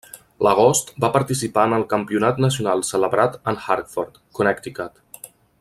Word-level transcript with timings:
L'agost 0.45 0.87
va 1.05 1.09
participar 1.17 1.67
en 1.69 1.75
el 1.77 1.85
campionat 1.93 2.41
nacional 2.47 2.83
celebrat 2.89 3.39
en 3.53 3.63
Hartford, 3.67 4.21
Connecticut. 4.41 5.33